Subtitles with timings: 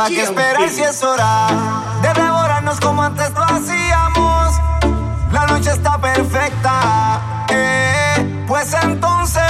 [0.00, 1.46] ¿Para qué esperar si es hora
[2.00, 4.54] de devorarnos como antes lo hacíamos?
[5.30, 9.49] La noche está perfecta, eh, pues entonces.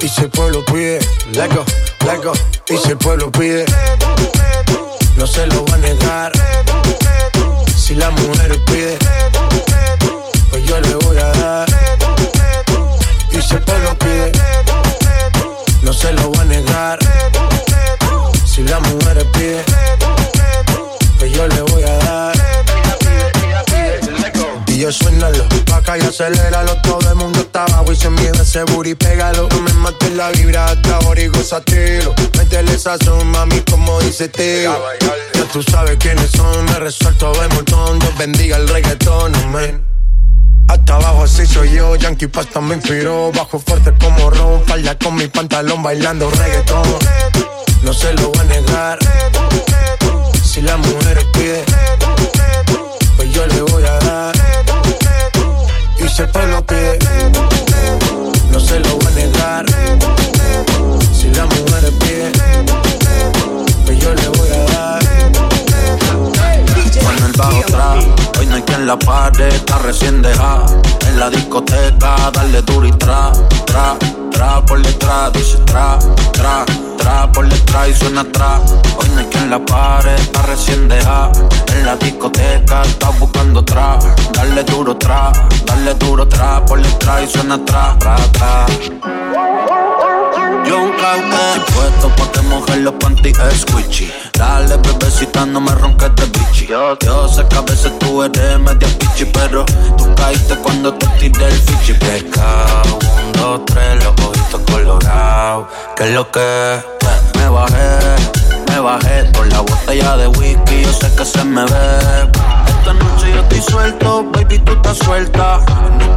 [0.00, 0.98] Y si el pueblo pide,
[1.30, 1.64] leco,
[2.04, 2.32] leco.
[2.68, 3.64] Y si el pueblo pide,
[5.16, 6.32] no se lo va a negar.
[7.76, 8.98] Si la mujer pide,
[10.50, 11.68] pues yo le voy a dar.
[13.30, 14.32] Y si el pueblo pide,
[15.82, 16.98] no se lo va a negar.
[18.44, 19.64] Si la mujer pide,
[21.20, 22.36] pues yo le voy a dar.
[24.66, 28.42] Y yo suénalo, pa' acá y aceléralo todo el mundo hasta abajo y se miedo
[28.42, 29.48] ese booty, pégalo.
[29.48, 32.14] No me mates la vibra hasta ahora y gozatelo.
[32.36, 34.76] Métele sazón, mami, como dice tío.
[35.34, 37.98] Ya tú sabes quiénes son, me resuelto de montón.
[37.98, 39.32] Dios bendiga el reggaetón.
[40.68, 43.32] Hasta abajo así soy yo, Yankee Pasta me inspiró.
[43.32, 46.86] Bajo fuerte como Ron, falda con mi pantalón bailando reggaetón.
[47.82, 48.98] No se lo voy a negar.
[50.44, 51.64] Si las mujeres piden,
[53.16, 53.95] pues yo le voy a
[68.86, 70.66] quien la pare, está recién dejada.
[71.08, 73.32] En la discoteca, darle duro y tra,
[73.66, 73.96] tra,
[74.30, 75.98] tra por detrás, dice tra,
[76.32, 78.60] tra por detrás y suena atrás.
[78.96, 81.32] Hoy no hay quien la pare, está recién dejada.
[81.74, 84.06] En la discoteca está buscando atrás.
[84.32, 86.62] Darle duro atrás, darle duro atrás.
[86.66, 88.70] Por detrás y suena atrás, atrás,
[90.68, 94.12] John Cauke Puesto pa' que mojen los panties squishy.
[94.32, 96.96] Dale bebecita no me ronques de bichi Yo,
[97.28, 97.46] sé.
[97.48, 99.64] Que a veces tú eres media pichi Pero
[99.96, 101.94] tú caíste cuando te tiré el fichi.
[101.94, 105.66] Pescado, un, dos, tres, los ojitos colorados.
[105.96, 106.96] ¿Qué es lo que?
[107.38, 107.98] Me bajé,
[108.68, 112.30] me bajé con la botella de whisky, yo sé que se me ve.
[112.66, 115.60] Esta noche yo estoy suelto, baby, tú estás suelta.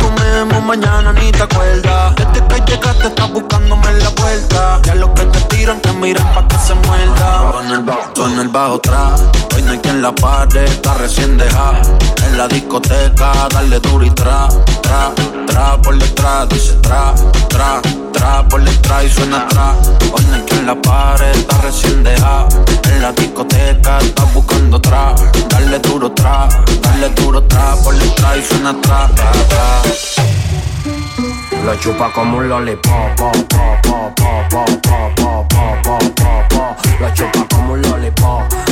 [0.10, 2.16] Ni comemos mañana ni te acuerdas.
[2.16, 4.82] Desde que llegaste estás buscándome en la puerta.
[4.84, 7.52] Ya los que te tiran te miran pa' que se muerda.
[7.52, 9.24] Con el bajo, con el bajo atrás.
[9.56, 11.82] Hoy no hay quien la pare, está recién dejada.
[12.26, 14.48] En la discoteca, darle duro y tra,
[14.82, 15.12] tra,
[15.48, 16.50] tra por detrás.
[16.50, 17.14] Dice tra,
[17.50, 17.82] tra,
[18.14, 19.76] tra por detrás y suena tra.
[20.14, 22.48] Hoy no hay quien la pare, está recién dejada.
[22.84, 25.14] En la discoteca, está buscando tra.
[25.50, 26.48] Darle duro tra,
[26.82, 29.82] darle duro tra por detrás y suena tra, tra, tra.
[31.66, 37.14] Lo chupa como un lollipop, pop, pop, pop, pop, pop, pop, pop, pop, pop, Lo
[37.14, 38.69] chupa como un lollipop,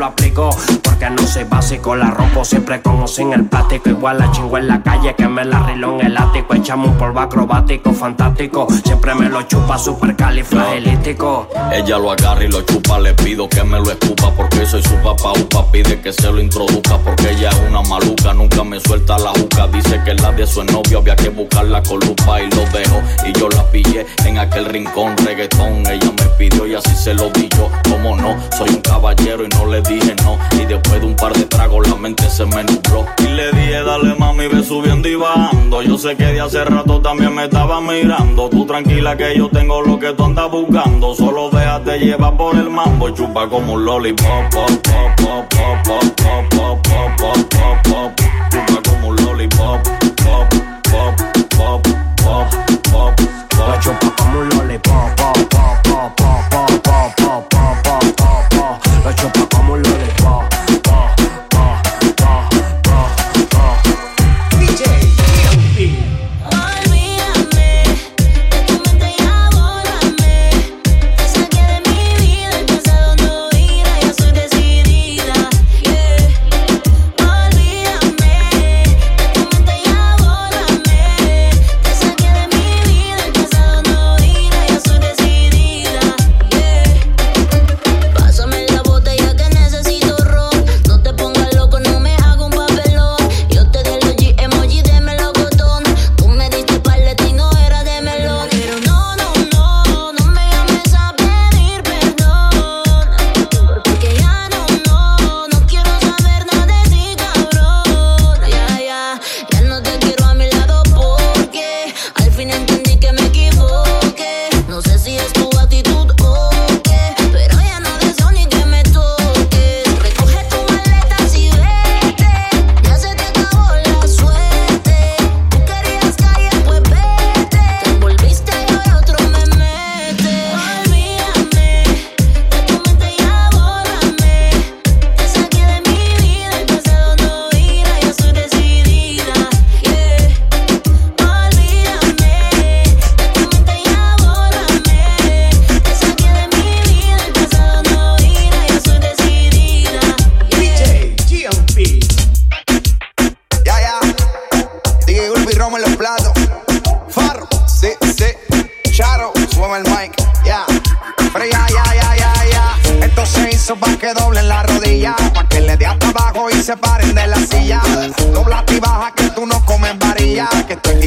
[0.00, 0.50] lo aplico.
[0.82, 3.90] Porque no soy básico, la rompo siempre como sin el plástico.
[3.90, 6.54] Igual la chingo en la calle que me la riló en el ático.
[6.54, 8.66] Echamos un polvo acrobático, fantástico.
[8.84, 11.48] Siempre me lo chupa super califragilístico.
[11.70, 14.32] Ella lo agarra y lo chupa, le pido que me lo escupa.
[14.34, 16.96] Porque soy su papá, upa, pide que se lo introduzca.
[16.96, 19.66] Porque ella es una maluca, nunca me suelta la juca.
[19.68, 23.02] Dice que la de su novio había que buscarla con lupa y lo dejo.
[23.26, 25.86] Y yo la pillé en aquel rincón reggaetón.
[25.86, 27.68] Ella me pidió y así se lo di yo.
[27.90, 31.88] Como no, soy un caballero y no le Y después de un par de tragos
[31.88, 33.04] la mente se me nubló.
[33.18, 35.82] Y le dije, dale mami, ve subiendo y bajando.
[35.82, 38.48] Yo sé que de hace rato también me estaba mirando.
[38.48, 41.14] Tú tranquila que yo tengo lo que tú andas buscando.
[41.14, 43.10] Solo déjate llevar por el mambo.
[43.10, 44.54] Chupa como un lollipop,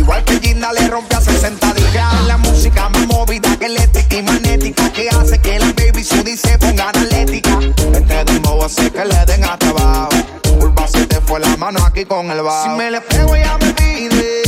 [0.03, 2.27] igual que Ginda le rompe a 60 días.
[2.27, 4.91] La música más movida que eléctrica y magnética.
[4.91, 7.59] Que hace que la baby Sudi se ponga analética.
[7.93, 10.09] Este dembow hace que le den hasta abajo.
[10.59, 12.63] Curva se te fue la mano aquí con el bajo.
[12.63, 14.43] Si me le pego ya me pide.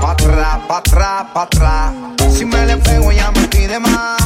[0.00, 1.92] Pa' atrás, pa' atrás, pa' atrás.
[2.32, 4.22] Si me le pego ya me pide más.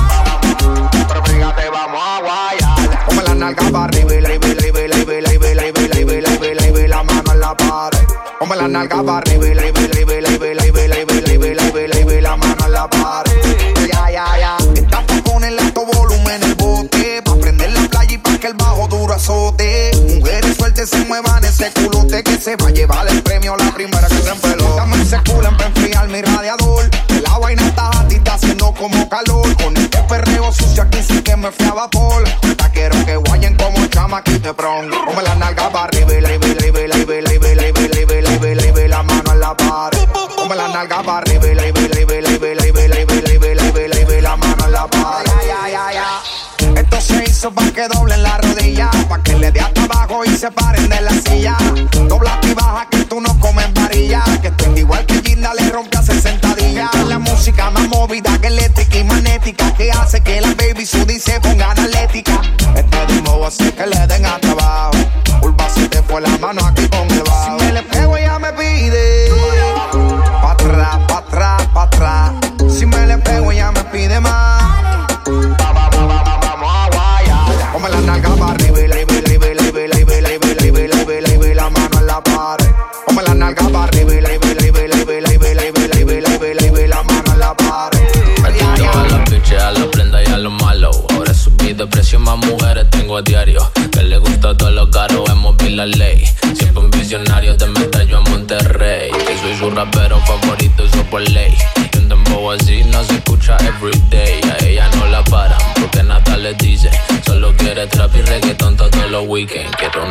[1.08, 3.04] Pero fíjate, vamos a guayar.
[3.06, 4.34] Come la nalga para arriba y la
[8.58, 12.90] la nalga para arriba y la vela, y vela, y vela, la mano en la
[12.90, 13.32] pared.
[13.86, 14.56] Ya, ya, ya.
[14.74, 17.22] Está con el alto volumen el bote.
[17.24, 19.92] Pa' prender la playa y pa' que el bajo duro azote.
[20.08, 24.08] Mujeres sueltas se muevan ese culote que se va a llevar el premio la primera
[24.08, 24.74] que se empeló.
[24.74, 26.90] Dame ese culo para enfriar mi radiador.
[27.22, 29.56] La vaina está a ti, está haciendo como calor.
[29.62, 32.24] Con este perreo sucio aquí sí que me fui a vapor.
[32.42, 34.97] Hasta quiero que guayen como chama aquí te pronto.
[48.48, 51.56] Doblen la rodilla, pa' que le dé hasta abajo y se paren de la silla.
[52.08, 55.96] Dobla y baja que tú no comes varilla, que tú igual que Ginda le rompe
[55.96, 56.90] a 60 días.
[57.06, 61.40] La música más movida que eléctrica y magnética, que hace que la baby Sudi se
[61.40, 62.40] ponga analética.
[62.74, 64.92] Este dembow hace que le den hasta abajo.
[65.40, 66.87] Curva se te fue la mano aquí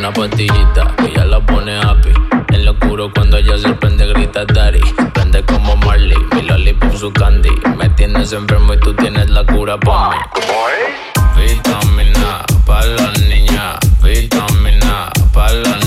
[0.07, 2.13] una pastillita, que ella la pone happy.
[2.53, 4.79] En lo oscuro cuando ella se prende grita daddy.
[5.13, 7.49] Prende como Marley, mi lollipop su candy.
[7.77, 10.17] Me tienes enfermo y tú tienes la cura pa' mí.
[11.35, 15.86] Vitamina pa' la niña, vitamina pa' la niña,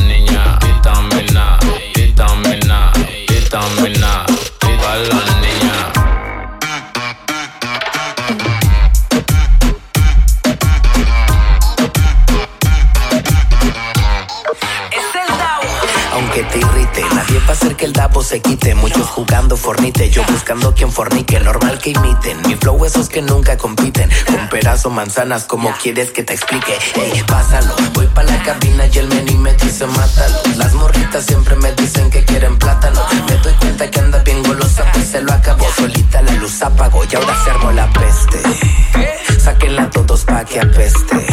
[18.23, 18.75] se quite.
[18.75, 21.39] Muchos jugando fornite, yo buscando quien fornique.
[21.41, 24.09] Normal que imiten, mi flow esos que nunca compiten.
[24.27, 26.79] Con peras o manzanas, como quieres que te explique.
[26.95, 30.41] Ey, pásalo, voy pa' la cabina y el menú me dice mátalo.
[30.57, 33.01] Las morritas siempre me dicen que quieren plátano.
[33.29, 35.67] Me doy cuenta que anda bien golosa, pues se lo acabó.
[35.77, 39.30] Solita la luz apagó y ahora se armó la peste.
[39.41, 41.27] Sáquenla todos pa' que apeste.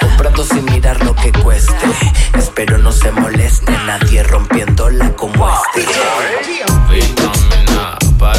[0.00, 1.86] Comprando sin mirar lo que cueste.
[2.36, 5.86] Espero no se moleste nadie rompiéndola como este.
[6.90, 8.32] Vitamina pa'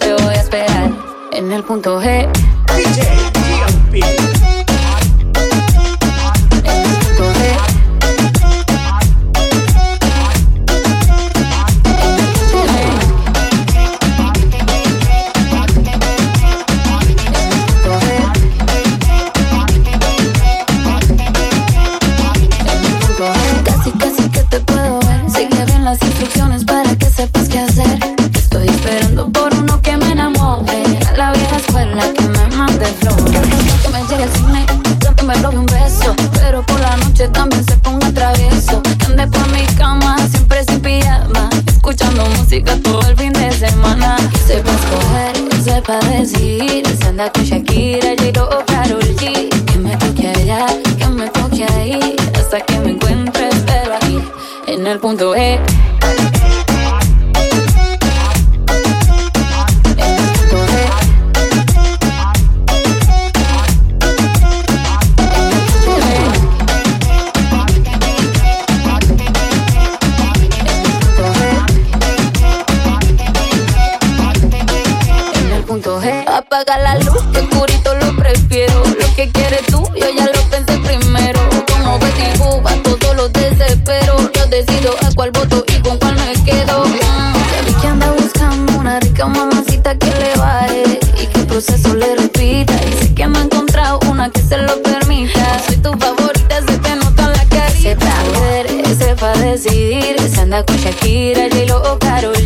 [0.00, 0.90] te voy a esperar.
[1.32, 2.28] En el punto G.
[47.20, 49.48] anda con Shakira, J-Lo o Karol G.
[49.66, 50.66] Que me toque allá,
[50.98, 52.16] que me toque ahí.
[52.34, 54.24] Hasta que me encuentres, pero ahí.
[54.66, 55.58] En el punto E.
[76.52, 78.82] Apaga la luz, que oscurito lo prefiero.
[78.84, 81.38] Lo que quieres tú, yo ya lo pensé primero.
[81.72, 84.16] Como Betty Cuba, todo lo desespero.
[84.32, 86.84] Yo decido a cuál voto y con cuál me quedo.
[86.86, 91.94] Ya vi que anda buscando una rica mamacita que le baje y que el proceso
[91.94, 92.74] le repita.
[92.84, 95.56] Y sé que me ha encontrado una que se lo permita.
[95.64, 97.80] Soy tu favorita, se te nota en la carita.
[97.80, 100.16] Sepa ver, sepa decidir.
[100.28, 102.39] Se anda con Shakira, J-Lo o Karol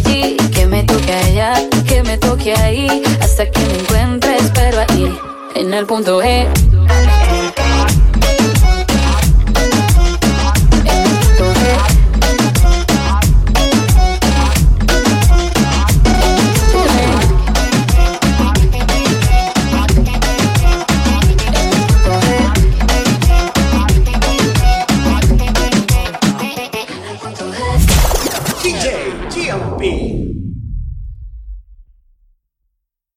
[3.52, 5.18] Que me encuentres, pero ahí.
[5.54, 6.46] En el punto G.